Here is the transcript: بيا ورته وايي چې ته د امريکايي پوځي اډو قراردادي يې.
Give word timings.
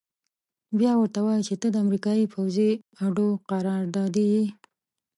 بيا 0.79 0.91
ورته 0.97 1.19
وايي 1.25 1.41
چې 1.47 1.55
ته 1.61 1.67
د 1.71 1.75
امريکايي 1.85 2.25
پوځي 2.33 2.69
اډو 3.05 3.27
قراردادي 3.49 4.25
يې. 4.35 4.45